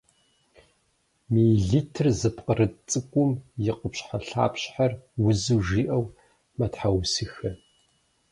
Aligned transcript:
Миелитыр 1.31 2.07
зыпкърыт 2.19 2.73
цӏыкӏум 2.89 3.31
и 3.69 3.71
къупщхьэлъапщхьэр 3.79 4.91
узу 5.27 5.59
жиӏэу 5.67 6.05
мэтхьэусыхэ. 6.57 7.49